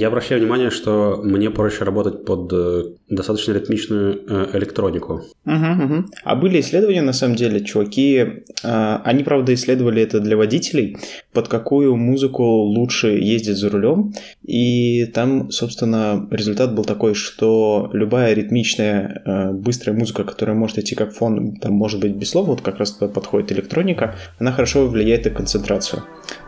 [0.00, 5.24] Я обращаю внимание, что мне проще работать под э, достаточно ритмичную э, электронику.
[5.44, 6.04] Угу, угу.
[6.24, 10.96] А были исследования, на самом деле, чуваки, э, они, правда, исследовали это для водителей,
[11.32, 18.34] под какую музыку лучше ездить за рулем, и там, собственно, результат был такой, что любая
[18.34, 22.78] ритмичная, быстрая музыка, которая может идти как фон, там, может быть, без слов, вот как
[22.78, 26.02] раз подходит электроника, она хорошо влияет на концентрацию.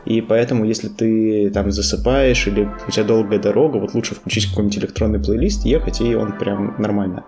[0.04, 4.78] И поэтому, если ты там засыпаешь или у тебя долгая дорога, вот лучше включить какой-нибудь
[4.78, 7.24] электронный плейлист, ехать, и он прям нормально.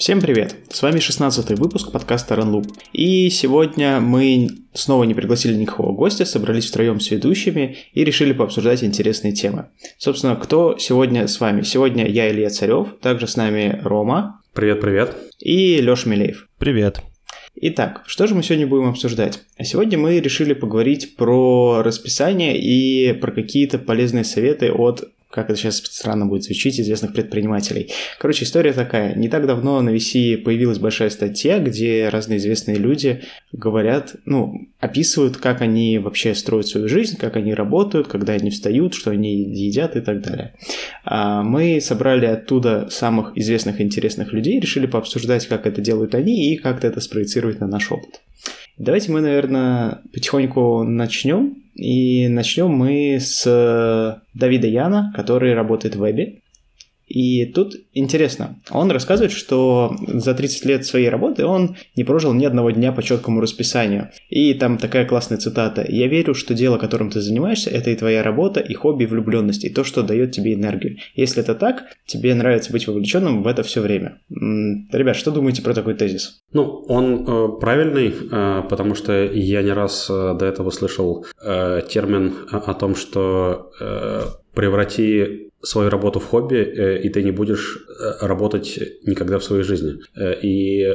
[0.00, 0.56] Всем привет!
[0.70, 2.72] С вами 16 выпуск подкаста RunLoop.
[2.94, 8.82] И сегодня мы снова не пригласили никакого гостя, собрались втроем с ведущими и решили пообсуждать
[8.82, 9.66] интересные темы.
[9.98, 11.60] Собственно, кто сегодня с вами?
[11.60, 14.40] Сегодня я, Илья Царев, также с нами Рома.
[14.54, 15.14] Привет-привет.
[15.38, 16.48] И Леша Милеев.
[16.56, 17.02] Привет.
[17.56, 19.40] Итак, что же мы сегодня будем обсуждать?
[19.58, 25.58] А сегодня мы решили поговорить про расписание и про какие-то полезные советы от как это
[25.58, 27.90] сейчас странно будет звучить, известных предпринимателей.
[28.18, 29.14] Короче, история такая.
[29.14, 35.36] Не так давно на VC появилась большая статья, где разные известные люди говорят, ну, описывают,
[35.36, 39.94] как они вообще строят свою жизнь, как они работают, когда они встают, что они едят
[39.94, 40.54] и так далее.
[41.04, 46.52] А мы собрали оттуда самых известных и интересных людей, решили пообсуждать, как это делают они
[46.52, 48.20] и как это спроецировать на наш опыт.
[48.78, 51.62] Давайте мы, наверное, потихоньку начнем.
[51.80, 56.40] И начнем мы с Давида Яна, который работает в вебе.
[57.10, 62.44] И тут интересно, он рассказывает, что за 30 лет своей работы он не прожил ни
[62.44, 64.10] одного дня по четкому расписанию.
[64.28, 65.84] И там такая классная цитата.
[65.88, 69.64] «Я верю, что дело, которым ты занимаешься, это и твоя работа, и хобби, и влюбленность,
[69.64, 70.98] и то, что дает тебе энергию.
[71.16, 74.20] Если это так, тебе нравится быть вовлеченным в это все время».
[74.30, 76.38] Ребят, что думаете про такой тезис?
[76.52, 81.82] Ну, он э, правильный, э, потому что я не раз э, до этого слышал э,
[81.88, 84.22] термин о, о том, что э,
[84.54, 89.62] преврати свою работу в хобби, э, и ты не будешь э, работать никогда в своей
[89.62, 89.98] жизни.
[90.16, 90.86] Э, и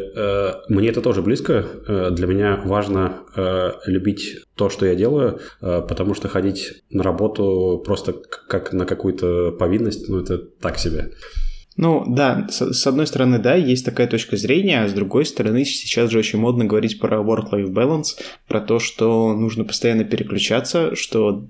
[0.70, 1.66] мне это тоже близко.
[2.12, 3.24] Для меня важно
[3.86, 8.14] любить то, что я делаю, потому что ходить на работу просто
[8.48, 11.12] как на какую-то повинность, ну, это так себе.
[11.78, 16.10] Ну да, с, одной стороны, да, есть такая точка зрения, а с другой стороны, сейчас
[16.10, 21.46] же очень модно говорить про work-life balance, про то, что нужно постоянно переключаться, что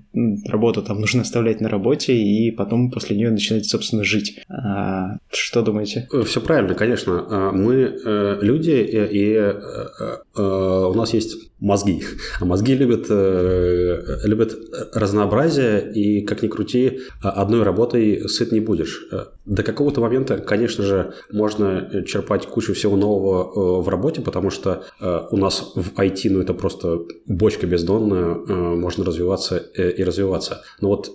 [0.46, 4.40] работу там нужно оставлять на работе, и потом после нее начинать, собственно, жить.
[4.48, 6.08] А, что думаете?
[6.12, 7.24] Э, Все правильно, конечно.
[7.28, 12.02] А, мы э, люди, и, и э, у нас есть мозги.
[12.40, 14.56] А мозги любят, любят
[14.92, 19.08] разнообразие, и, как ни крути, одной работой сыт не будешь.
[19.46, 25.36] До какого-то момента, конечно же, можно черпать кучу всего нового в работе, потому что у
[25.36, 30.62] нас в IT, ну, это просто бочка бездонная, можно развиваться и развиваться.
[30.80, 31.10] Но вот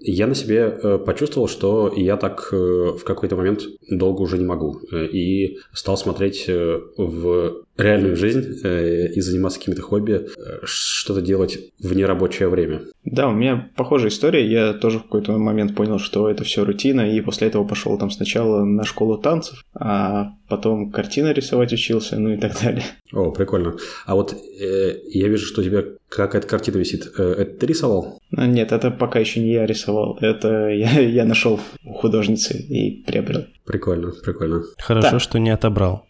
[0.00, 4.80] я на себе почувствовал, что я так в какой-то момент долго уже не могу.
[4.92, 11.94] И стал смотреть в реальную жизнь э, и заниматься какими-то хобби, э, что-то делать в
[11.94, 12.82] нерабочее время.
[13.04, 14.48] Да, у меня похожая история.
[14.48, 18.10] Я тоже в какой-то момент понял, что это все рутина, и после этого пошел там
[18.10, 22.84] сначала на школу танцев, а потом картины рисовать учился, ну и так далее.
[23.12, 23.76] О, прикольно.
[24.06, 27.12] А вот э, я вижу, что у тебя какая-то картина висит.
[27.18, 28.20] Э, это ты рисовал?
[28.30, 30.18] Нет, это пока еще не я рисовал.
[30.20, 31.60] Это я, я нашел
[32.04, 33.46] художницы и приобрел.
[33.64, 34.62] Прикольно, прикольно.
[34.78, 35.20] Хорошо, так.
[35.22, 36.06] что не отобрал.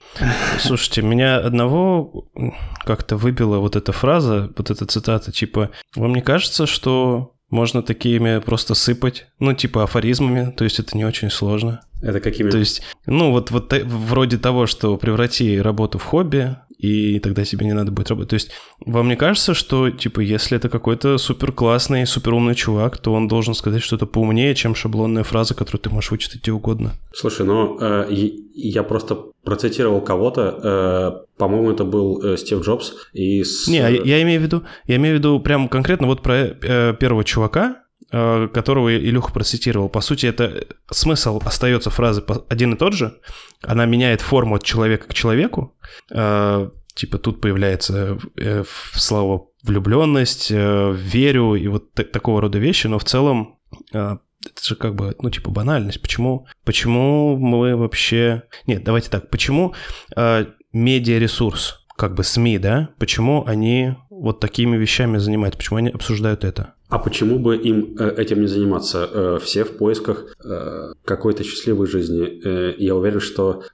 [0.59, 2.27] Слушайте, меня одного
[2.85, 8.41] как-то выбила вот эта фраза, вот эта цитата, типа, вам не кажется, что можно такими
[8.41, 11.81] просто сыпать, ну, типа афоризмами, то есть это не очень сложно.
[12.03, 12.51] Это какими?
[12.51, 17.67] То есть, ну, вот, вот вроде того, что преврати работу в хобби, и тогда тебе
[17.67, 18.31] не надо будет работать.
[18.31, 18.51] То есть
[18.85, 23.29] вам не кажется, что, типа, если это какой-то супер классный, супер умный чувак, то он
[23.29, 26.95] должен сказать что-то поумнее, чем шаблонная фраза, которую ты можешь вычитать где угодно?
[27.13, 28.07] Слушай, ну, э,
[28.55, 32.95] я просто процитировал кого-то, э, по-моему, это был э, Стив Джобс.
[33.13, 33.69] И с...
[33.69, 36.95] Не, я, я имею в виду, я имею в виду прям конкретно вот про э,
[36.99, 37.84] первого чувака, э,
[38.15, 39.89] которого Илюха процитировал.
[39.89, 43.19] По сути, это смысл остается фразы один и тот же.
[43.63, 45.77] Она меняет форму от человека к человеку.
[46.13, 48.65] Э, типа тут появляется э,
[48.95, 53.59] слово влюбленность, э, верю и вот такого рода вещи, но в целом
[53.93, 54.17] э,
[54.47, 56.03] это же как бы, ну, типа, банальность.
[56.03, 58.43] Почему, почему мы вообще...
[58.67, 59.31] Нет, давайте так.
[59.31, 59.75] Почему
[60.15, 65.59] э, медиаресурс, как бы СМИ, да, почему они вот такими вещами занимаются?
[65.59, 66.75] Почему они обсуждают это?
[66.95, 69.11] А почему бы им э, этим не заниматься?
[69.13, 72.41] Э, все в поисках э, какой-то счастливой жизни.
[72.81, 73.65] Я уверен, что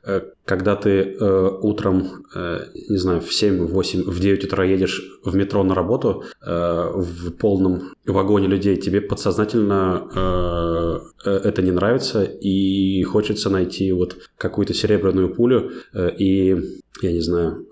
[0.45, 1.17] когда ты
[1.63, 6.25] утром, не знаю, в 7, в 8, в 9 утра едешь в метро на работу
[6.45, 15.35] в полном вагоне людей, тебе подсознательно это не нравится и хочется найти вот какую-то серебряную
[15.35, 16.57] пулю и,
[17.03, 17.67] я не знаю,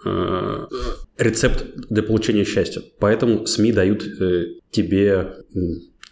[1.17, 2.83] рецепт для получения счастья.
[3.01, 4.05] Поэтому СМИ дают
[4.71, 5.35] тебе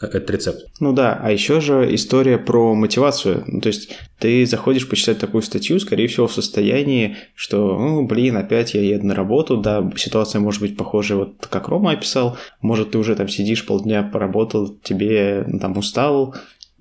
[0.00, 0.66] этот рецепт.
[0.80, 3.44] Ну да, а еще же история про мотивацию.
[3.46, 8.36] Ну, то есть ты заходишь почитать такую статью, скорее всего, в состоянии, что, ну, блин,
[8.36, 12.92] опять я еду на работу, да, ситуация может быть похожая, вот как Рома описал, может,
[12.92, 16.34] ты уже там сидишь полдня поработал, тебе ну, там устал,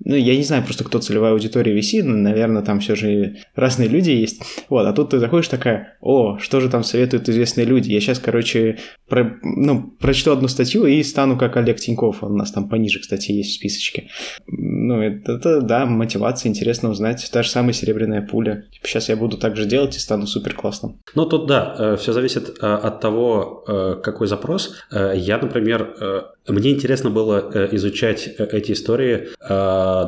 [0.04, 3.88] ну, я не знаю просто, кто целевая аудитория VC, но, наверное, там все же разные
[3.88, 4.42] люди есть.
[4.68, 7.90] Вот, а тут ты заходишь такая, о, что же там советуют известные люди?
[7.90, 8.78] Я сейчас, короче,
[9.08, 13.00] про, ну, прочту одну статью и стану как Олег Тиньков, он у нас там пониже,
[13.00, 14.08] кстати, есть в списочке.
[14.46, 17.28] Ну, это, это да, мотивация, интересно узнать.
[17.32, 18.64] Та же самая серебряная пуля.
[18.72, 21.00] Типа, сейчас я буду так же делать и стану супер классным.
[21.14, 24.74] Ну, тут да, э, все зависит э, от того, э, какой запрос.
[24.92, 29.28] Я, например, мне интересно было изучать эти истории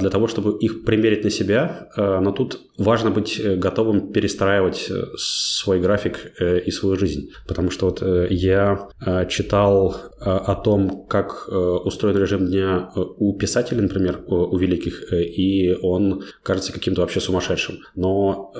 [0.00, 6.32] для того, чтобы их примерить на себя, но тут важно быть готовым перестраивать свой график
[6.40, 7.30] и свою жизнь.
[7.46, 8.88] Потому что вот я
[9.28, 16.72] читал о том, как устроен режим дня у писателей, например, у великих, и он кажется
[16.72, 17.78] каким-то вообще сумасшедшим.
[17.94, 18.52] Но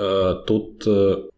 [0.47, 0.87] тут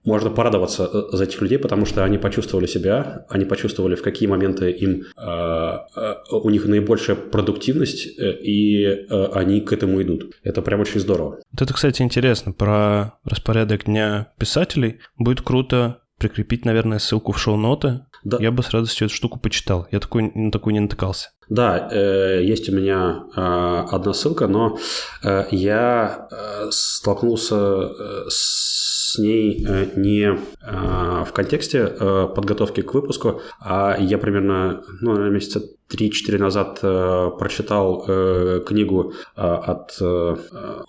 [0.05, 4.29] можно порадоваться э, за этих людей, потому что они почувствовали себя, они почувствовали, в какие
[4.29, 10.34] моменты им э, э, у них наибольшая продуктивность, и они к этому идут.
[10.43, 11.38] Это прям очень здорово.
[11.52, 12.52] Вот это, кстати, интересно.
[12.52, 18.00] Про распорядок дня писателей будет круто прикрепить, наверное, ссылку в шоу-ноты.
[18.25, 18.37] Да.
[18.40, 19.87] Я бы с радостью эту штуку почитал.
[19.93, 21.31] Я такой, на такую не натыкался.
[21.49, 24.78] Да, э, есть у меня э, одна ссылка, но
[25.25, 32.82] э, я э, столкнулся э, с с ней э, не э, в контексте э, подготовки
[32.82, 35.62] к выпуску, а я примерно, ну, наверное, месяца
[35.93, 40.37] 3-4 назад э, прочитал э, книгу э, от э,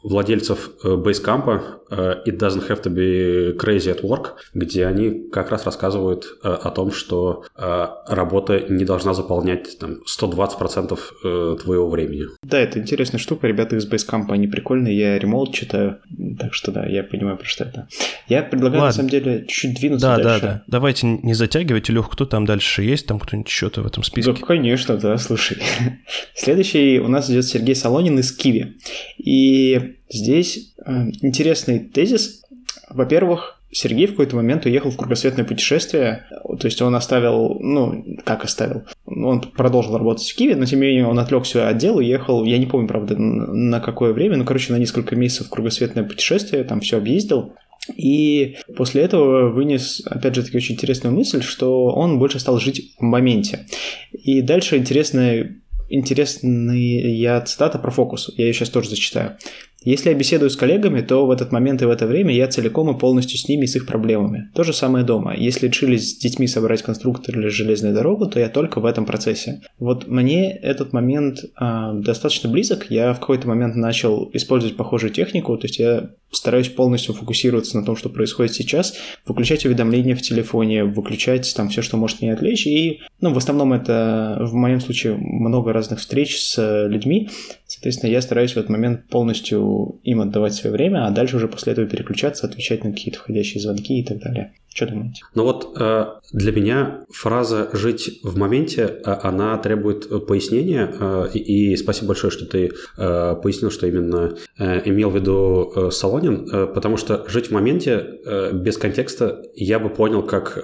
[0.03, 5.65] владельцев Basecamp э, «It doesn't have to be crazy at work», где они как раз
[5.65, 12.25] рассказывают э, о том, что э, работа не должна заполнять там, 120% э, твоего времени.
[12.43, 13.47] Да, это интересная штука.
[13.47, 14.97] Ребята из Basecamp, они прикольные.
[14.97, 15.99] Я ремоут читаю,
[16.39, 17.87] так что да, я понимаю, про что это.
[18.27, 18.87] Я предлагаю, Ладно.
[18.87, 20.41] на самом деле, чуть-чуть двинуться да, дальше.
[20.41, 20.63] Да, да, да.
[20.67, 21.93] Давайте не затягивайте.
[21.93, 23.07] Лех, кто там дальше есть?
[23.07, 24.31] Там кто-нибудь что-то в этом списке?
[24.31, 25.57] Да, конечно, да, слушай.
[26.35, 28.77] Следующий у нас идет Сергей Солонин из Киви.
[29.17, 32.43] И здесь э, интересный тезис.
[32.89, 38.43] Во-первых, Сергей в какой-то момент уехал в кругосветное путешествие, то есть он оставил, ну, как
[38.43, 42.43] оставил, он продолжил работать в Киеве, но тем не менее он отвлекся от дела, уехал,
[42.43, 46.81] я не помню, правда, на какое время, но, короче, на несколько месяцев кругосветное путешествие, там
[46.81, 47.53] все объездил,
[47.95, 52.95] и после этого вынес, опять же, таки очень интересную мысль, что он больше стал жить
[52.97, 53.65] в моменте.
[54.11, 55.57] И дальше интересная,
[55.89, 58.31] интересная цитата про фокус.
[58.37, 59.37] Я ее сейчас тоже зачитаю.
[59.83, 62.95] Если я беседую с коллегами, то в этот момент и в это время я целиком
[62.95, 64.51] и полностью с ними и с их проблемами.
[64.53, 65.35] То же самое дома.
[65.35, 69.61] Если решились с детьми собрать конструктор или железную дорогу, то я только в этом процессе.
[69.79, 72.91] Вот мне этот момент э, достаточно близок.
[72.91, 77.85] Я в какой-то момент начал использовать похожую технику, то есть я стараюсь полностью фокусироваться на
[77.85, 78.95] том, что происходит сейчас,
[79.25, 82.67] выключать уведомления в телефоне, выключать там все, что может меня отвлечь.
[82.67, 87.29] И, ну, в основном это в моем случае много разных встреч с людьми.
[87.71, 91.71] Соответственно, я стараюсь в этот момент полностью им отдавать свое время, а дальше уже после
[91.71, 94.51] этого переключаться, отвечать на какие-то входящие звонки и так далее.
[94.73, 95.23] Что думаете?
[95.35, 101.73] Ну вот э, для меня фраза «жить в моменте», э, она требует пояснения, э, и,
[101.73, 107.47] и спасибо большое, что ты пояснил, что именно имел в виду Солонин, потому что жить
[107.47, 110.63] в моменте без контекста я бы понял, как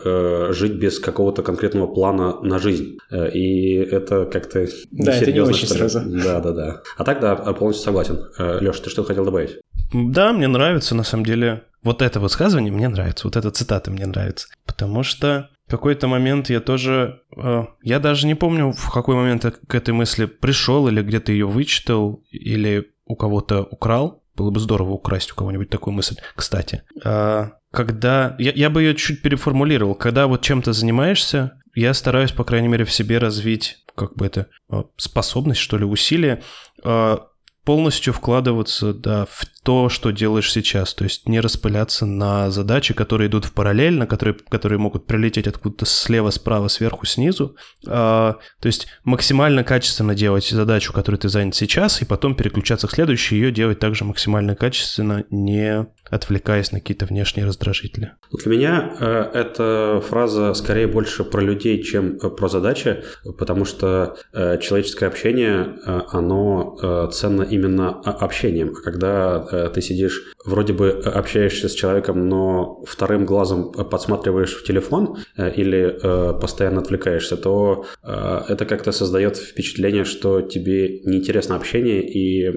[0.53, 2.97] жить без какого-то конкретного плана на жизнь.
[3.11, 6.01] И это как-то Да, это не очень сразу.
[6.05, 6.81] Да, да, да.
[6.97, 8.25] А так, да, полностью согласен.
[8.59, 9.59] Леша, ты что хотел добавить?
[9.93, 14.05] Да, мне нравится, на самом деле, вот это высказывание мне нравится, вот эта цитата мне
[14.05, 14.47] нравится.
[14.65, 17.21] Потому что в какой-то момент я тоже...
[17.35, 21.31] Э, я даже не помню, в какой момент я к этой мысли пришел, или где-то
[21.31, 24.23] ее вычитал, или у кого-то украл.
[24.35, 26.83] Было бы здорово украсть у кого-нибудь такую мысль, кстати.
[27.03, 28.35] А, когда...
[28.39, 29.95] Я, я бы ее чуть переформулировал.
[29.95, 34.47] Когда вот чем-то занимаешься, я стараюсь, по крайней мере, в себе развить как бы это
[34.69, 36.43] э, способность, что ли, усилие
[36.83, 37.17] э,
[37.63, 43.27] полностью вкладываться, да, в то, что делаешь сейчас, то есть не распыляться на задачи, которые
[43.27, 47.57] идут в параллельно, которые, которые могут прилететь откуда-то слева, справа, сверху, снизу.
[47.85, 52.91] А, то есть максимально качественно делать задачу, которой ты занят сейчас, и потом переключаться к
[52.91, 58.13] следующей, ее делать также максимально качественно, не отвлекаясь на какие-то внешние раздражители.
[58.31, 63.03] Для меня э, эта фраза скорее больше про людей, чем э, про задачи,
[63.37, 68.73] потому что э, человеческое общение, э, оно э, ценно именно общением.
[68.77, 74.63] А когда э, ты сидишь, вроде бы общаешься с человеком, но вторым глазом подсматриваешь в
[74.63, 81.55] телефон э, или э, постоянно отвлекаешься, то э, это как-то создает впечатление, что тебе неинтересно
[81.55, 82.51] общение, и,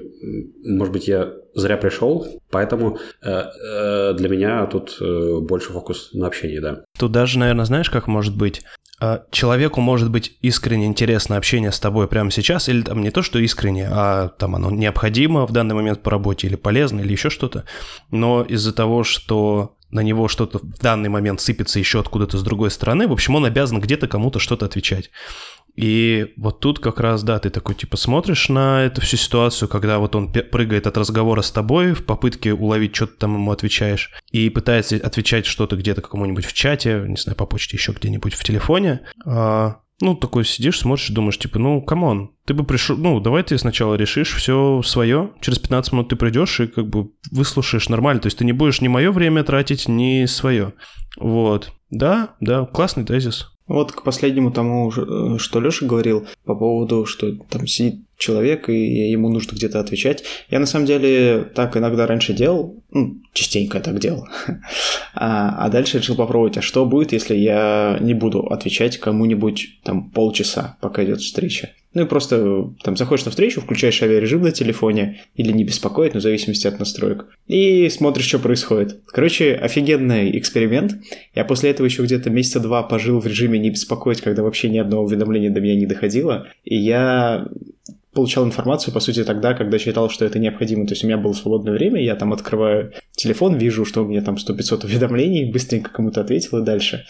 [0.63, 6.27] может быть, я зря пришел, поэтому э, э, для меня тут э, больше фокус на
[6.27, 6.83] общении, да.
[6.97, 8.61] Тут даже, наверное, знаешь, как может быть?
[9.03, 13.23] А, человеку может быть искренне интересно общение с тобой прямо сейчас, или там не то,
[13.23, 17.31] что искренне, а там оно необходимо в данный момент по работе, или полезно, или еще
[17.31, 17.65] что-то,
[18.11, 22.69] но из-за того, что на него что-то в данный момент сыпется еще откуда-то с другой
[22.69, 25.09] стороны, в общем, он обязан где-то кому-то что-то отвечать.
[25.75, 29.99] И вот тут как раз, да, ты такой, типа, смотришь на эту всю ситуацию, когда
[29.99, 34.11] вот он прыгает от разговора с тобой в попытке уловить, что ты там ему отвечаешь,
[34.31, 38.43] и пытается отвечать что-то где-то кому-нибудь в чате, не знаю, по почте, еще где-нибудь в
[38.43, 39.01] телефоне.
[39.25, 43.43] А, ну, такой сидишь, смотришь, думаешь, типа, ну, come on, ты бы пришел, ну, давай
[43.43, 48.21] ты сначала решишь все свое, через 15 минут ты придешь и как бы выслушаешь нормально,
[48.21, 50.73] то есть ты не будешь ни мое время тратить, ни свое.
[51.17, 51.71] Вот.
[51.91, 53.51] Да, да, классный тезис.
[53.71, 59.09] Вот к последнему тому, э, что Леша говорил по поводу, что там сидит человек, и
[59.09, 60.23] ему нужно где-то отвечать.
[60.49, 64.27] Я на самом деле так иногда раньше делал, ну, частенько я так делал.
[65.15, 70.11] а, а дальше решил попробовать, а что будет, если я не буду отвечать кому-нибудь там
[70.11, 71.71] полчаса, пока идет встреча.
[71.93, 76.21] Ну и просто там заходишь на встречу, включаешь авиарежим на телефоне или не беспокоит, но
[76.21, 79.01] в зависимости от настроек, и смотришь, что происходит.
[79.07, 80.93] Короче, офигенный эксперимент.
[81.35, 84.77] Я после этого еще где-то месяца два пожил в режиме не беспокоить, когда вообще ни
[84.77, 86.47] одного уведомления до меня не доходило.
[86.63, 87.45] И я
[88.13, 90.85] получал информацию, по сути, тогда, когда считал, что это необходимо.
[90.85, 94.21] То есть у меня было свободное время, я там открываю телефон, вижу, что у меня
[94.21, 97.05] там 100-500 уведомлений, быстренько кому-то ответил и дальше.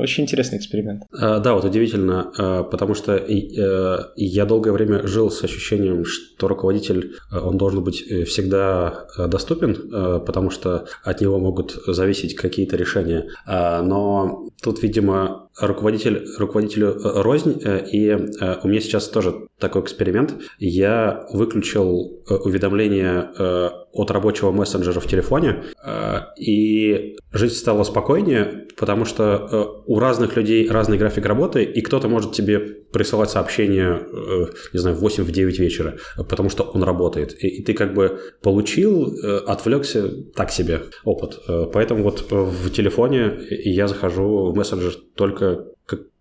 [0.00, 1.02] Очень интересный эксперимент.
[1.12, 6.48] А, да, вот удивительно, а, потому что э, я долгое время жил с ощущением, что
[6.48, 12.76] руководитель, э, он должен быть э, всегда доступен, потому что от него могут зависеть какие-то
[12.76, 13.28] решения.
[13.46, 17.60] А, но тут, видимо, руководитель, руководителю рознь,
[17.92, 18.12] и
[18.62, 20.07] у меня сейчас тоже такой эксперимент.
[20.58, 23.30] Я выключил уведомления
[23.92, 30.36] от рабочего мессенджера в телефоне, э, и жить стало спокойнее, потому что э, у разных
[30.36, 35.24] людей разный график работы, и кто-то может тебе присылать сообщение, э, не знаю, в 8
[35.24, 37.32] в 9 вечера, потому что он работает.
[37.42, 41.38] И ты как бы получил, отвлекся, так себе опыт.
[41.72, 45.66] Поэтому вот в телефоне я захожу в мессенджер только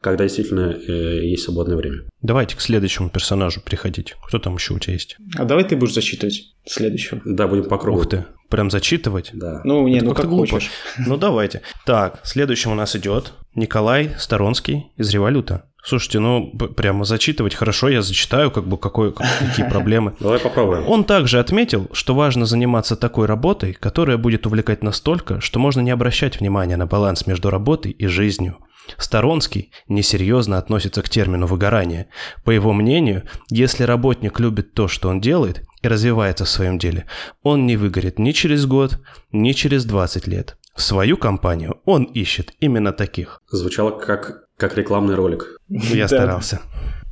[0.01, 2.03] когда действительно э, есть свободное время.
[2.21, 4.15] Давайте к следующему персонажу приходить.
[4.27, 5.17] Кто там еще у тебя есть?
[5.35, 7.21] А давай ты будешь зачитывать следующего.
[7.25, 7.99] Да, будем по кругу.
[7.99, 9.31] Ух ты, прям зачитывать?
[9.33, 9.61] Да.
[9.63, 10.51] Ну, не, ну как глупо.
[10.51, 10.71] хочешь.
[10.97, 11.61] Ну, давайте.
[11.85, 15.63] Так, следующим у нас идет Николай Сторонский из Революта.
[15.83, 20.15] Слушайте, ну, прямо зачитывать хорошо, я зачитаю, как бы какой, какие проблемы.
[20.19, 20.85] Давай попробуем.
[20.87, 25.91] Он также отметил, что важно заниматься такой работой, которая будет увлекать настолько, что можно не
[25.91, 28.57] обращать внимания на баланс между работой и жизнью.
[28.97, 32.07] Сторонский несерьезно относится к термину выгорание.
[32.43, 37.05] По его мнению, если работник любит то, что он делает, и развивается в своем деле,
[37.43, 38.99] он не выгорит ни через год,
[39.31, 40.57] ни через 20 лет.
[40.75, 43.41] В свою компанию он ищет именно таких.
[43.49, 45.57] Звучало как, как рекламный ролик.
[45.67, 46.61] Я старался.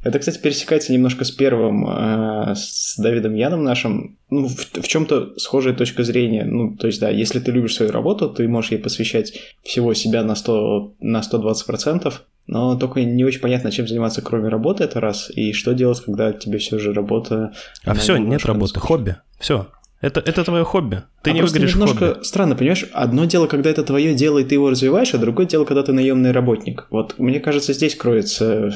[0.06, 4.18] Это, кстати, пересекается немножко с первым, э, с Давидом Яном нашим.
[4.30, 6.46] Ну, в, в чем-то схожая точка зрения.
[6.46, 9.34] Ну, то есть, да, если ты любишь свою работу, ты можешь ей посвящать
[9.64, 12.14] всего себя на, 100, на 120%,
[12.46, 16.32] но только не очень понятно, чем заниматься, кроме работы, это раз, и что делать, когда
[16.34, 17.54] тебе все же работа...
[17.84, 19.68] А все, нет работы, хобби, все.
[20.02, 21.02] Это, это твое хобби.
[21.24, 22.24] Ты а не выиграешь немножко хобби.
[22.24, 22.86] странно, понимаешь?
[22.94, 25.94] Одно дело, когда это твое дело, и ты его развиваешь, а другое дело, когда ты
[25.94, 26.86] наемный работник.
[26.92, 28.72] Вот мне кажется, здесь кроется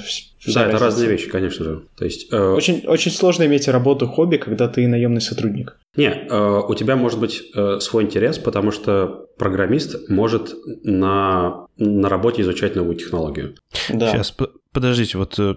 [0.47, 1.83] да, это разные вещи, конечно же.
[1.97, 2.37] То есть, э...
[2.37, 5.77] очень, очень сложно иметь работу хобби, когда ты наемный сотрудник.
[5.95, 10.53] Не, э, у тебя может быть э, свой интерес, потому что программист может
[10.83, 13.55] на, на работе изучать новую технологию.
[13.89, 14.11] Да.
[14.11, 14.33] Сейчас,
[14.71, 15.55] подождите, вот э,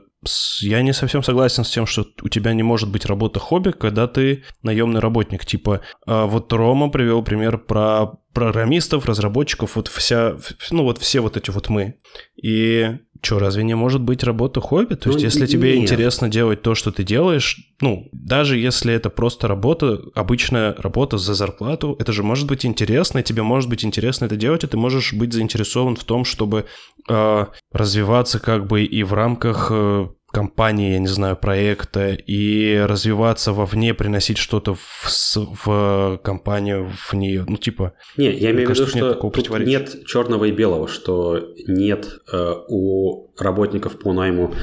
[0.61, 4.09] я не совсем согласен с тем, что у тебя не может быть работа хобби, когда
[4.09, 5.45] ты наемный работник.
[5.45, 10.37] Типа, а вот Рома привел пример про программистов, разработчиков, вот вся,
[10.71, 11.97] ну вот все вот эти вот мы.
[12.43, 14.95] И что, разве не может быть работа хобби?
[14.95, 15.83] То ну, есть, если тебе нет.
[15.83, 21.35] интересно делать то, что ты делаешь, ну, даже если это просто работа, обычная работа за
[21.35, 24.77] зарплату, это же может быть интересно, и тебе может быть интересно это делать, и ты
[24.77, 26.67] можешь быть заинтересован в том, чтобы
[27.09, 33.53] э, развиваться как бы и в рамках э, компании, я не знаю, проекта и развиваться
[33.53, 37.45] вовне, приносить что-то в, в компанию, в нее.
[37.47, 37.93] Ну, типа...
[38.17, 43.31] Не, я имею в виду, что тут нет черного и белого, что нет э, у
[43.39, 44.55] работников по найму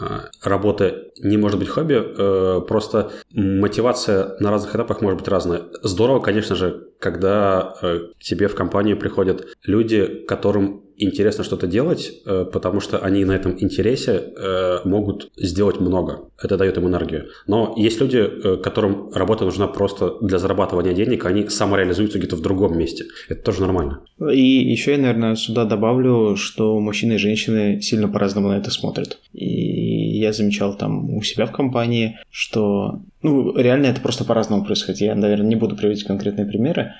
[0.00, 0.04] э,
[0.42, 5.64] работы не может быть хобби, э, просто мотивация на разных этапах может быть разная.
[5.82, 12.12] Здорово, конечно же, когда э, к тебе в компанию приходят люди, которым интересно что-то делать,
[12.26, 16.28] э, потому что они на этом интересе э, могут сделать много.
[16.42, 17.28] Это дает им энергию.
[17.46, 22.42] Но есть люди, э, которым работа нужна просто для зарабатывания денег, они самореализуются где-то в
[22.42, 23.04] другом месте.
[23.28, 24.00] Это тоже нормально.
[24.32, 29.18] И еще я, наверное, сюда добавлю, что мужчины и женщины сильно по-разному на это смотрят.
[29.32, 35.00] И я замечал там у себя в компании, что ну, реально это просто по-разному происходит.
[35.00, 36.92] Я, наверное, не буду приводить конкретные примеры.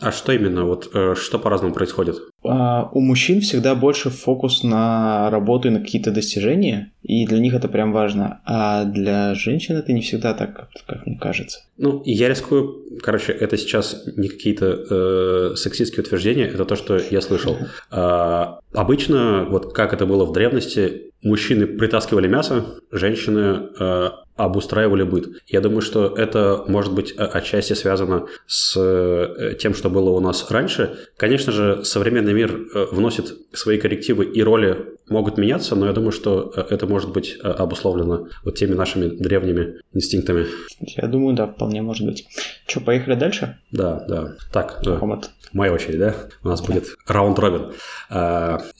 [0.00, 0.64] А что именно?
[0.64, 2.16] Вот что по-разному происходит?
[2.44, 7.54] А, у мужчин всегда больше фокус на работу и на какие-то достижения, и для них
[7.54, 8.40] это прям важно.
[8.44, 11.60] А для женщин это не всегда так, как мне кажется.
[11.76, 17.20] Ну, я рискую, короче, это сейчас не какие-то э, сексистские утверждения, это то, что я
[17.20, 17.56] слышал.
[17.90, 25.28] А, обычно, вот как это было в древности, мужчины притаскивали мясо, женщины э, обустраивали быт.
[25.46, 30.50] Я думаю, что это может быть отчасти связано с э, тем, что было у нас
[30.50, 30.98] раньше.
[31.16, 36.12] Конечно же, современный мир э, вносит свои коррективы и роли могут меняться, но я думаю,
[36.12, 40.46] что э, это может быть обусловлено вот теми нашими древними инстинктами.
[40.80, 42.26] Я думаю, да, вполне может быть.
[42.66, 43.58] Что, поехали дальше?
[43.70, 44.34] Да, да.
[44.52, 45.30] Так, Комат.
[45.52, 46.14] моя очередь, да?
[46.42, 47.72] У нас будет раунд-робин.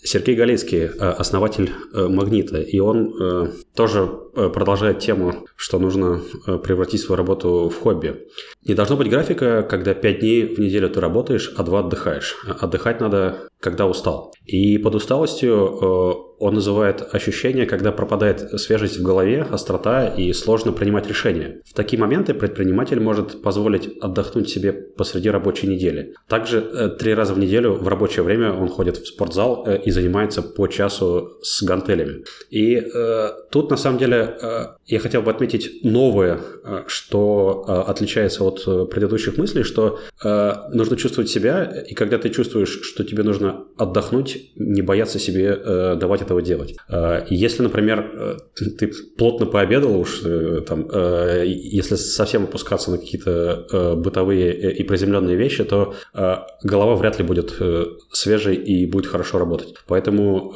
[0.03, 7.69] Сергей Галицкий, основатель «Магнита», и он тоже продолжает тему что нужно э, превратить свою работу
[7.69, 8.27] в хобби.
[8.65, 12.37] Не должно быть графика, когда 5 дней в неделю ты работаешь, а 2 отдыхаешь.
[12.61, 14.35] Отдыхать надо, когда устал.
[14.45, 20.73] И под усталостью э, он называет ощущение, когда пропадает свежесть в голове, острота и сложно
[20.73, 21.63] принимать решения.
[21.65, 26.15] В такие моменты предприниматель может позволить отдохнуть себе посреди рабочей недели.
[26.29, 29.91] Также э, три раза в неделю в рабочее время он ходит в спортзал э, и
[29.91, 32.25] занимается по часу с гантелями.
[32.51, 37.91] И э, тут на самом деле э, я хотел бы отметить новое, э, что э,
[37.91, 43.23] отличается от предыдущих мыслей, что э, нужно чувствовать себя, и когда ты чувствуешь, что тебе
[43.23, 46.77] нужно отдохнуть, не бояться себе э, давать этого делать.
[46.89, 50.89] Э, если, например, э, ты плотно пообедал уж, э, там,
[51.45, 55.95] если совсем опускаться на какие-то бытовые и приземленные вещи, то
[56.63, 57.55] голова вряд ли будет
[58.13, 59.75] свежей и будет хорошо работать.
[59.87, 60.53] Поэтому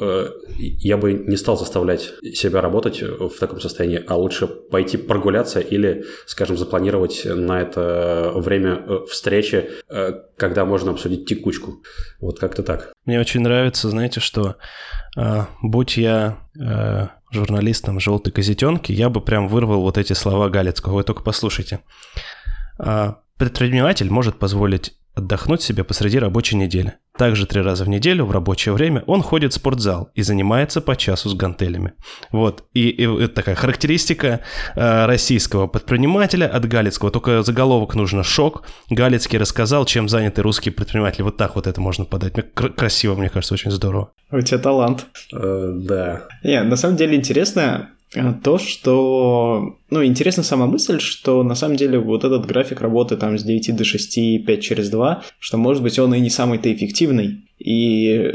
[0.57, 6.05] я бы не стал заставлять себя работать в таком состоянии, а лучше пойти прогуляться или,
[6.25, 9.69] скажем, запланировать на это время встречи,
[10.41, 11.83] когда можно обсудить текучку.
[12.19, 12.93] Вот как-то так.
[13.05, 14.55] Мне очень нравится, знаете, что
[15.15, 20.95] э, будь я э, журналистом «Желтой газетенки», я бы прям вырвал вот эти слова Галицкого.
[20.95, 21.81] Вы только послушайте.
[22.79, 26.95] Э, предприниматель может позволить отдохнуть себе посреди рабочей недели.
[27.21, 30.95] Также три раза в неделю в рабочее время он ходит в спортзал и занимается по
[30.95, 31.93] часу с гантелями.
[32.31, 32.63] Вот.
[32.73, 34.39] И, и это такая характеристика
[34.75, 37.11] э, российского предпринимателя от Галицкого.
[37.11, 38.63] Только заголовок нужно «Шок».
[38.89, 41.21] Галицкий рассказал, чем заняты русские предприниматели.
[41.21, 42.33] Вот так вот это можно подать.
[42.55, 44.09] Красиво, мне кажется, очень здорово.
[44.31, 45.05] У тебя талант.
[45.31, 46.23] Uh, да.
[46.43, 48.00] Не, на самом деле интересно, Э,
[48.43, 49.77] то, что...
[49.89, 53.75] Ну, интересна сама мысль, что на самом деле вот этот график работы там с 9
[53.75, 57.45] до 6, 5 через 2, что, может быть, он и не самый-то эффективный.
[57.57, 58.33] И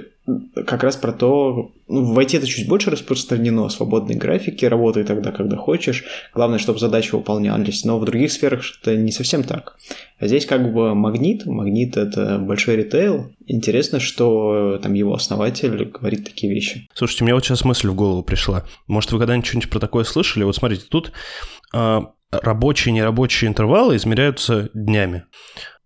[0.67, 5.31] как раз про то, ну, в IT это чуть больше распространено, свободные графики, работай тогда,
[5.31, 6.05] когда хочешь.
[6.35, 7.85] Главное, чтобы задачи выполнялись.
[7.85, 9.77] Но в других сферах это не совсем так.
[10.19, 11.47] А здесь как бы магнит.
[11.47, 13.33] Магнит— это большой ритейл.
[13.47, 16.89] Интересно, что там его основатель говорит такие вещи.
[16.95, 18.65] Слушайте, мне вот сейчас мысль в голову пришла.
[18.89, 20.43] Может, вы когда-нибудь что-нибудь про такое слышали?
[20.43, 21.13] Вот смотрите, тут
[21.73, 22.01] э,
[22.33, 25.25] рабочие и нерабочие интервалы измеряются днями.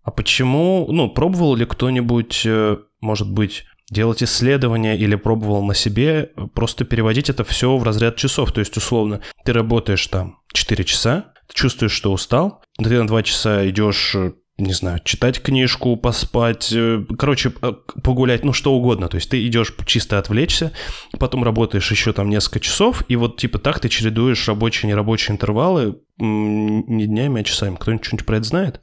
[0.03, 6.31] А почему, ну, пробовал ли кто-нибудь, э, может быть, делать исследования или пробовал на себе,
[6.55, 8.51] просто переводить это все в разряд часов.
[8.51, 13.23] То есть, условно, ты работаешь там 4 часа, ты чувствуешь, что устал, ты на 2
[13.23, 14.15] часа идешь
[14.57, 17.73] не знаю, читать книжку, поспать, э, короче, э,
[18.03, 19.07] погулять, ну что угодно.
[19.07, 20.71] То есть ты идешь чисто отвлечься,
[21.19, 25.33] потом работаешь еще там несколько часов, и вот типа так ты чередуешь рабочие и нерабочие
[25.33, 27.75] интервалы не днями, а часами.
[27.75, 28.81] Кто-нибудь что-нибудь про это знает?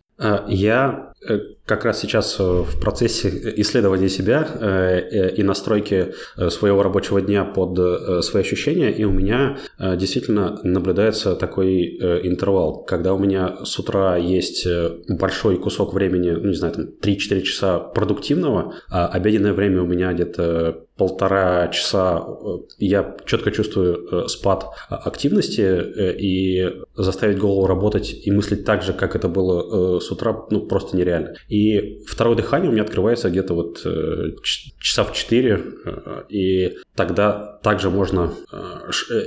[0.49, 1.13] Я
[1.65, 6.15] как раз сейчас в процессе исследования себя и настройки
[6.49, 11.87] своего рабочего дня под свои ощущения, и у меня действительно наблюдается такой
[12.27, 14.67] интервал, когда у меня с утра есть
[15.09, 20.13] большой кусок времени, ну, не знаю, там 3-4 часа продуктивного, а обеденное время у меня
[20.13, 22.27] где-то полтора часа
[22.79, 25.81] я четко чувствую спад активности
[26.21, 30.97] и заставить голову работать и мыслить так же, как это было с утра, ну, просто
[30.97, 31.08] нереально.
[31.49, 33.87] И второе дыхание у меня открывается где-то вот
[34.81, 35.63] часа в 4,
[36.29, 38.33] и тогда также можно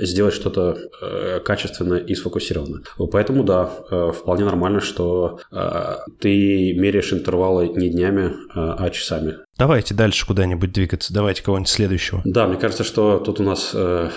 [0.00, 2.82] сделать что-то качественное и сфокусированное.
[3.10, 3.70] Поэтому, да,
[4.12, 5.40] вполне нормально, что
[6.20, 9.36] ты меряешь интервалы не днями, а часами.
[9.58, 11.12] Давайте дальше куда-нибудь двигаться.
[11.12, 12.22] Давайте кого-нибудь следующего.
[12.24, 14.08] Да, мне кажется, что тут у нас э,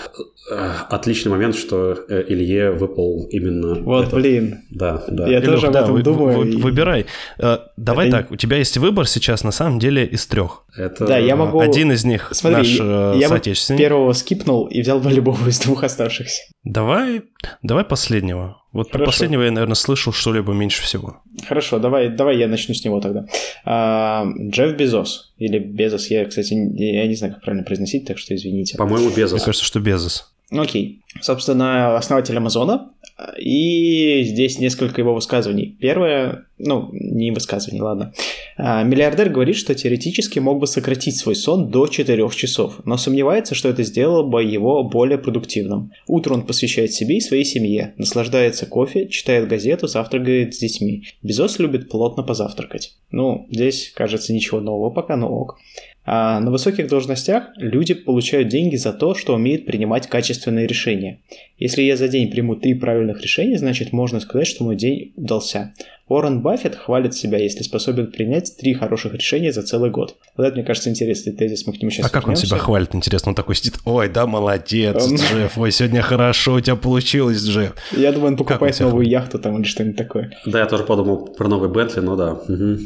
[0.49, 3.75] э, отличный момент, что э, Илье выпал именно.
[3.81, 4.15] Вот, этот.
[4.15, 4.61] блин.
[4.69, 5.27] Да, да.
[5.27, 6.37] Я Илюх, тоже об да, этом вы, думаю.
[6.37, 7.05] Вы, выбирай.
[7.37, 8.17] Э, давай это...
[8.17, 10.63] так, у тебя есть выбор сейчас на самом деле из трех.
[10.75, 11.05] Это...
[11.05, 11.59] Да, я могу...
[11.59, 13.79] Один из них Смотри, наш я, э, соотечественник.
[13.81, 16.43] Я первого скипнул и взял бы любого из двух оставшихся.
[16.65, 17.21] Давай,
[17.61, 18.61] давай последнего.
[18.71, 19.05] Вот Хорошо.
[19.05, 21.21] последнего я, наверное, слышал что-либо меньше всего.
[21.47, 23.25] Хорошо, давай, давай я начну с него тогда.
[23.63, 28.35] А, Джефф Безос или Безос, я, кстати, я не знаю, как правильно произносить, так что
[28.35, 28.77] извините.
[28.77, 29.33] По-моему, Безос.
[29.39, 30.34] Мне кажется, что Безос.
[30.51, 31.01] Окей.
[31.21, 32.91] Собственно, основатель Амазона.
[33.39, 35.77] И здесь несколько его высказываний.
[35.79, 38.13] Первое, ну, не высказывание, ладно.
[38.57, 43.55] А, миллиардер говорит, что теоретически мог бы сократить свой сон до 4 часов, но сомневается,
[43.55, 45.93] что это сделало бы его более продуктивным.
[46.07, 51.05] Утро он посвящает себе и своей семье, наслаждается кофе, читает газету, завтракает с детьми.
[51.23, 52.97] Безос любит плотно позавтракать.
[53.11, 55.57] Ну, здесь, кажется, ничего нового пока, но ок.
[56.05, 61.19] А на высоких должностях люди получают деньги за то, что умеют принимать качественные решения.
[61.57, 65.73] Если я за день приму три правильных решения, значит можно сказать, что мой день удался.
[66.07, 70.17] Уоррен Баффет хвалит себя, если способен принять три хороших решения за целый год.
[70.37, 72.93] Вот это, мне кажется, интересный тезис, мы к нему сейчас А как он себя хвалит,
[72.93, 73.29] интересно?
[73.29, 75.15] Он такой сидит, ой, да, молодец, он...
[75.15, 77.73] Джефф, ой, сегодня хорошо у тебя получилось, Джефф.
[77.93, 80.31] Я думаю, он покупает он новую яхту там или что-нибудь такое.
[80.45, 82.33] Да, я тоже подумал про новый Бентли, но да.
[82.33, 82.77] Угу.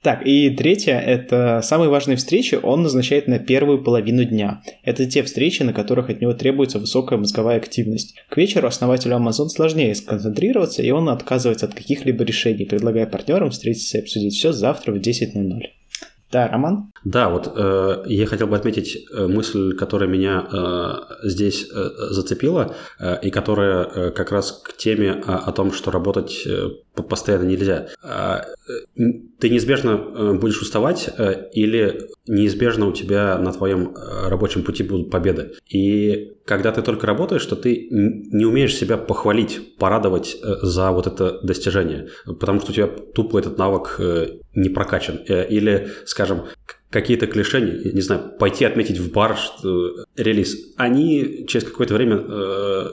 [0.00, 4.62] Так, и третье, это самые важные встречи он назначает на первую половину дня.
[4.84, 8.14] Это те встречи, на которых от него требуется высокая мозговая активность.
[8.28, 13.98] К вечеру основателю Amazon сложнее сконцентрироваться, и он отказывается от каких-либо решений, предлагая партнерам встретиться
[13.98, 15.62] и обсудить все завтра в 10.00.
[16.30, 16.92] Да, Роман?
[17.04, 22.74] Да, вот э, я хотел бы отметить э, мысль, которая меня э, здесь э, зацепила,
[22.98, 26.68] э, и которая э, как раз к теме о, о том, что работать э,
[27.02, 27.88] постоянно нельзя.
[28.02, 28.40] Э,
[29.38, 34.82] ты неизбежно э, будешь уставать, э, или неизбежно у тебя на твоем э, рабочем пути
[34.82, 35.52] будут победы.
[35.68, 41.06] И когда ты только работаешь, то ты не умеешь себя похвалить, порадовать э, за вот
[41.06, 44.00] это достижение, потому что у тебя тупо этот навык
[44.54, 45.16] не прокачан.
[45.28, 46.46] Или, скажем,
[46.90, 47.60] какие-то клише,
[47.92, 52.90] не знаю, пойти отметить в бар что, релиз, они через какое-то время э,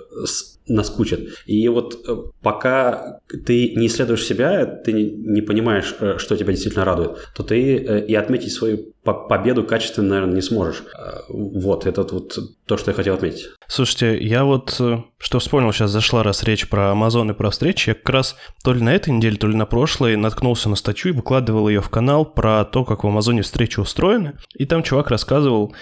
[0.67, 1.21] наскучат.
[1.45, 6.85] И вот э, пока ты не исследуешь себя, ты не понимаешь, э, что тебя действительно
[6.85, 10.83] радует, то ты э, и отметить свою победу качественно, наверное, не сможешь.
[11.29, 13.49] Вот, это вот то, что я хотел отметить.
[13.67, 14.81] Слушайте, я вот
[15.25, 18.73] что вспомнил, сейчас зашла раз речь про Amazon и про встречи, я как раз то
[18.73, 21.89] ли на этой неделе, то ли на прошлой наткнулся на статью и выкладывал ее в
[21.89, 24.33] канал про то, как в Амазоне встречи устроены.
[24.55, 25.73] И там чувак рассказывал,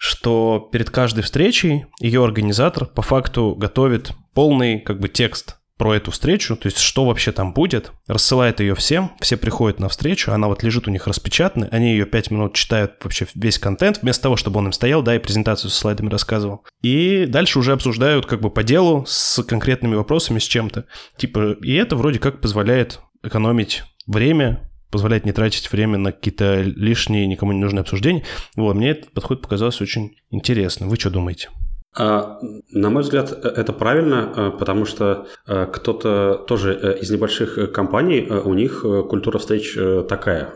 [0.00, 6.10] что перед каждой встречей ее организатор по факту готовит полный как бы текст про эту
[6.10, 10.48] встречу, то есть что вообще там будет, рассылает ее всем, все приходят на встречу, она
[10.48, 14.36] вот лежит у них распечатанная, они ее 5 минут читают вообще весь контент, вместо того,
[14.36, 16.64] чтобы он им стоял, да, и презентацию со слайдами рассказывал.
[16.80, 20.86] И дальше уже обсуждают как бы по делу с конкретными вопросами, с чем-то.
[21.18, 27.26] Типа, и это вроде как позволяет экономить время, позволяет не тратить время на какие-то лишние,
[27.26, 28.24] никому не нужные обсуждения.
[28.56, 30.88] Вот, мне этот подход показался очень интересным.
[30.88, 31.50] Вы что думаете?
[31.92, 32.38] А,
[32.70, 38.28] на мой взгляд, э, это правильно, э, потому что э, кто-то тоже из небольших компаний,
[38.30, 39.76] у них культура встреч
[40.08, 40.54] такая.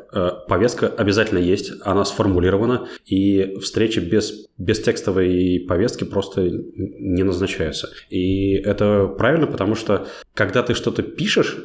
[0.48, 7.90] Повестка обязательно есть, она сформулирована, и встречи без, без текстовой повестки просто не назначаются.
[8.10, 11.56] И это правильно, потому что когда ты что-то пишешь,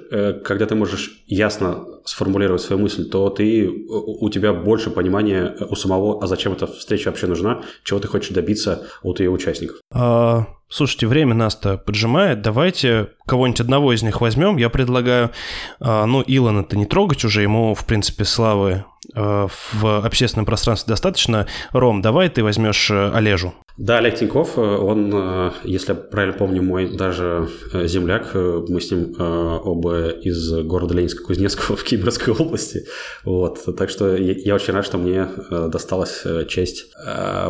[0.43, 6.23] когда ты можешь ясно сформулировать свою мысль, то ты, у тебя больше понимания у самого,
[6.23, 9.81] а зачем эта встреча вообще нужна, чего ты хочешь добиться от ее участников участников.
[9.91, 14.57] А, слушайте, время нас-то поджимает, давайте кого-нибудь одного из них возьмем.
[14.57, 15.31] Я предлагаю,
[15.79, 21.47] а, ну, Илона-то не трогать уже, ему, в принципе, славы а, в общественном пространстве достаточно.
[21.71, 23.53] Ром, давай ты возьмешь э, Олежу.
[23.77, 28.91] Да, Олег Тиньков, э, он, э, если я правильно помню, мой даже земляк, мы с
[28.91, 32.85] ним оба из города Ленинска-Кузнецкого в Кемеровской области.
[33.23, 33.59] Вот.
[33.77, 36.91] Так что я очень рад, что мне досталась честь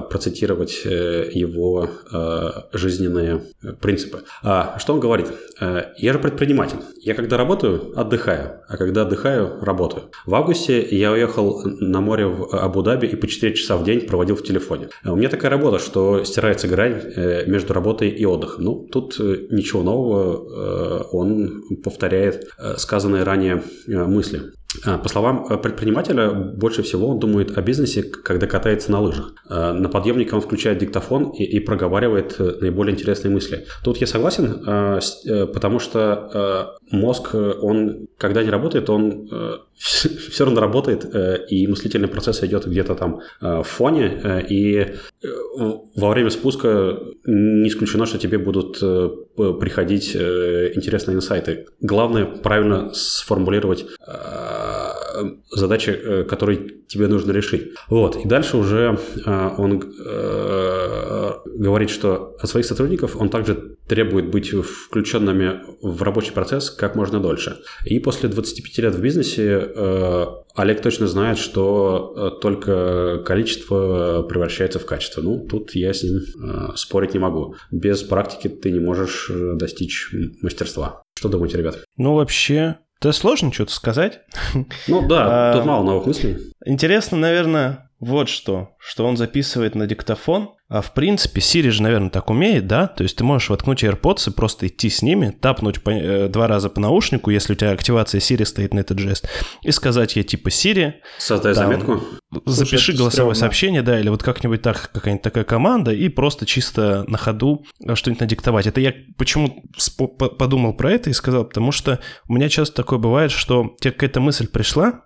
[0.10, 1.90] процитировать его
[3.10, 3.42] жизненные
[3.82, 4.24] принципы.
[4.44, 5.28] А что он говорит?
[5.98, 6.78] Я же предприниматель.
[7.02, 10.12] Я когда работаю, отдыхаю, а когда отдыхаю, работаю.
[10.26, 14.36] В августе я уехал на море в Абу-Даби и по 4 часа в день проводил
[14.36, 14.90] в телефоне.
[15.04, 18.64] У меня такая работа, что стирается грань э, между работой и отдыхом.
[18.64, 24.54] Ну, тут э, ничего нового, э, он повторяет сказанные ранее мысли.
[24.86, 29.34] А, по словам э, предпринимателя, больше всего он думает о бизнесе, когда катается на лыжах.
[29.50, 33.66] А, на подъемнике он включает диктофон и, и проговаривает э, наиболее интересные мысли.
[33.84, 39.30] Тут я согласен, э, потому что мозг, он, когда не работает, он
[39.76, 41.06] все равно работает,
[41.50, 44.96] и мыслительный процесс идет где-то там в фоне, и
[45.96, 51.68] во время спуска не исключено, что тебе будут приходить интересные инсайты.
[51.82, 53.86] Главное правильно сформулировать
[55.52, 57.74] задачи, э, которые тебе нужно решить.
[57.90, 58.16] Вот.
[58.18, 64.50] И дальше уже э, он э, говорит, что от своих сотрудников он также требует быть
[64.50, 67.58] включенными в рабочий процесс как можно дольше.
[67.86, 69.74] И после 25 лет в бизнесе
[70.56, 75.22] Олег точно знает, что только количество превращается в качество.
[75.22, 76.22] Ну, тут я с ним
[76.76, 77.56] спорить не могу.
[77.72, 81.02] Без практики ты не можешь достичь мастерства.
[81.18, 81.84] Что думаете, ребят?
[81.98, 84.22] Ну, вообще, это сложно что-то сказать.
[84.88, 86.38] Ну да, тут мало новых мыслей.
[86.66, 92.12] Интересно, наверное, вот что, что он записывает на диктофон, а в принципе, Siri же, наверное,
[92.12, 92.86] так умеет, да?
[92.86, 96.48] То есть ты можешь воткнуть AirPods и просто идти с ними, тапнуть по, э, два
[96.48, 99.28] раза по наушнику, если у тебя активация Siri стоит на этот жест,
[99.64, 100.94] и сказать ей типа Siri...
[101.18, 102.04] Создай там, заметку.
[102.46, 103.36] Запиши Слушай, голосовое стрёмно.
[103.36, 108.22] сообщение, да, или вот как-нибудь так, какая-нибудь такая команда, и просто чисто на ходу что-нибудь
[108.22, 108.68] надиктовать.
[108.68, 109.64] Это я почему
[110.38, 114.22] подумал про это и сказал, потому что у меня часто такое бывает, что тебе какая-то
[114.22, 115.06] мысль пришла,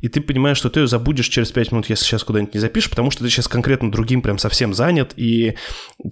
[0.00, 2.90] и ты понимаешь, что ты ее забудешь через 5 минут, если сейчас куда-нибудь не запишешь,
[2.90, 5.56] потому что ты сейчас конкретно другим прям совсем занят, и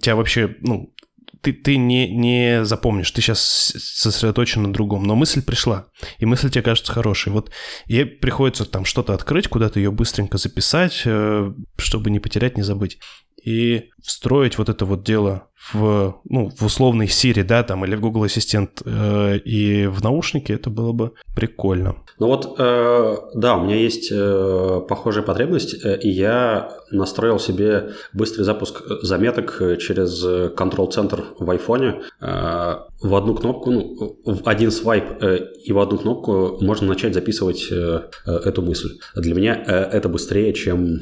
[0.01, 0.93] тебя вообще, ну,
[1.41, 5.87] ты, ты не, не запомнишь, ты сейчас сосредоточен на другом, но мысль пришла,
[6.19, 7.33] и мысль тебе кажется хорошей.
[7.33, 7.51] Вот
[7.85, 12.99] ей приходится там что-то открыть, куда-то ее быстренько записать, э, чтобы не потерять, не забыть.
[13.43, 18.01] И встроить вот это вот дело в, ну, в условный Siri, да, там, или в
[18.01, 21.97] Google Ассистент э, и в наушники, это было бы прикольно.
[22.19, 27.91] Ну вот, э, да, у меня есть э, похожая потребность, э, и я настроил себе
[28.13, 32.01] быстрый запуск заметок через контрол-центр в айфоне.
[32.21, 37.13] Э, в одну кнопку, ну, в один свайп э, и в одну кнопку можно начать
[37.13, 38.99] записывать э, э эту мысль.
[39.15, 41.01] Для меня э, это быстрее, чем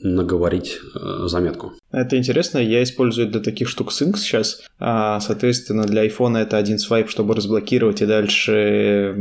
[0.00, 1.65] наговорить э, заметку.
[1.90, 4.62] Это интересно, я использую для таких штук Sync сейчас.
[4.78, 9.16] А, соответственно, для iPhone это один свайп, чтобы разблокировать, и дальше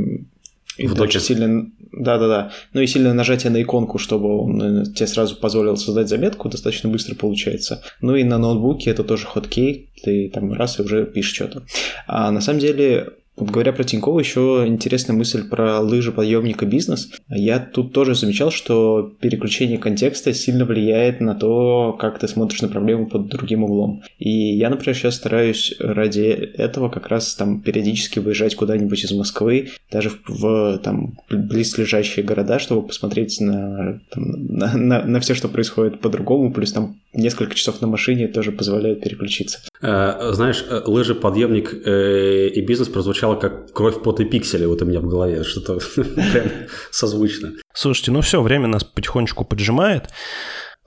[0.78, 1.72] и очень сильно...
[1.92, 2.52] Да-да-да.
[2.74, 6.90] Ну и сильное нажатие на иконку, чтобы он э, тебе сразу позволил создать заметку, достаточно
[6.90, 7.82] быстро получается.
[8.02, 11.64] Ну и на ноутбуке это тоже хоткей, ты там раз и уже пишешь что-то.
[12.08, 17.10] А на самом деле говоря про Тинькова, еще интересная мысль про лыжи подъемника бизнес.
[17.28, 22.67] Я тут тоже замечал, что переключение контекста сильно влияет на то, как ты смотришь на
[22.67, 24.04] проблему под другим углом.
[24.19, 29.69] И я, например, сейчас стараюсь ради этого как раз там периодически выезжать куда-нибудь из Москвы,
[29.91, 35.48] даже в, в там близлежащие города, чтобы посмотреть на, там, на, на, на все, что
[35.48, 39.60] происходит по-другому, плюс там несколько часов на машине тоже позволяют переключиться.
[39.82, 42.89] Э, знаешь, э, лыжи, подъемник э, и бизнес
[43.26, 46.48] прозвучало как кровь, пот и пиксели вот у меня в голове, что-то прям
[46.92, 47.54] созвучно.
[47.74, 50.10] Слушайте, ну все, время нас потихонечку поджимает.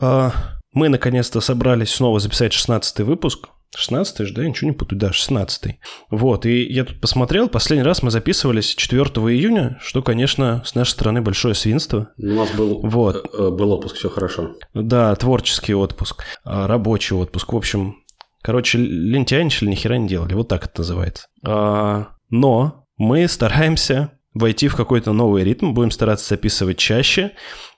[0.01, 0.33] А,
[0.72, 3.48] мы наконец-то собрались снова записать 16 выпуск.
[3.77, 5.79] 16 же, да, ничего не путаю, да, 16
[6.11, 10.92] Вот, и я тут посмотрел, последний раз мы записывались 4 июня, что, конечно, с нашей
[10.92, 12.09] стороны большое свинство.
[12.16, 13.29] У нас был, вот.
[13.35, 14.55] Э, был отпуск, все хорошо.
[14.72, 17.96] Да, творческий отпуск, а, рабочий отпуск, в общем,
[18.40, 21.27] короче, лентяйничали, ни хера не делали, вот так это называется.
[21.46, 27.32] А, но мы стараемся войти в какой-то новый ритм, будем стараться записывать чаще.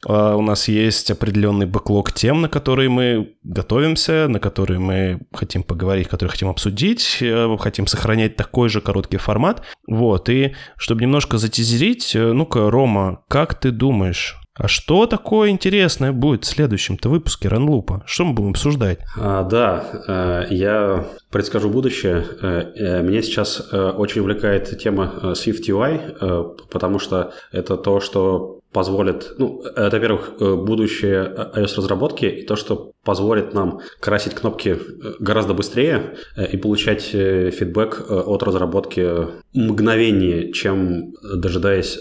[0.06, 5.62] Uh, у нас есть определенный бэклог тем, на которые мы готовимся, на которые мы хотим
[5.62, 9.62] поговорить, которые хотим обсудить, uh, хотим сохранять такой же короткий формат.
[9.86, 16.12] Вот, и чтобы немножко затизерить, uh, ну-ка, Рома, как ты думаешь, А что такое интересное
[16.12, 18.02] будет в следующем-то выпуске Ранлупа?
[18.04, 18.98] Что мы будем обсуждать?
[19.16, 22.26] А, да, э, я предскажу будущее.
[22.42, 29.34] Э, э, меня сейчас очень увлекает тема Swift UI, потому что это то, что позволит,
[29.38, 34.78] ну, это, во-первых, будущее iOS-разработки и то, что позволит нам красить кнопки
[35.18, 41.98] гораздо быстрее и получать фидбэк от разработки мгновение, чем дожидаясь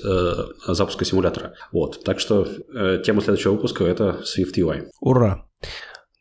[0.67, 1.53] запуска симулятора.
[1.71, 2.47] Вот, так что
[3.03, 4.87] тема следующего выпуска– это Swift UI.
[4.99, 5.45] Ура!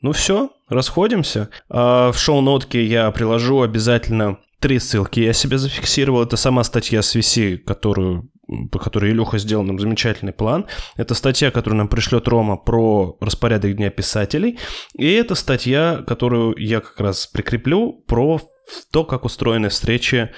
[0.00, 1.48] Ну все, расходимся.
[1.68, 5.18] А, в шоу-нотке я приложу обязательно три ссылки.
[5.18, 6.22] Я себе зафиксировал.
[6.22, 8.30] Это сама статья с VC, которую
[8.70, 10.66] по которой Илюха сделал нам замечательный план.
[10.96, 14.58] Это статья, которую нам пришлет Рома про распорядок дня писателей.
[14.94, 18.40] И это статья, которую я как раз прикреплю про
[18.90, 20.30] то, как устроены встречи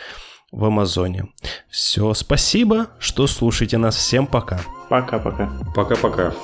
[0.52, 1.28] в Амазоне.
[1.68, 3.96] Все, спасибо, что слушаете нас.
[3.96, 4.60] Всем пока.
[4.88, 5.50] Пока-пока.
[5.74, 6.34] Пока-пока.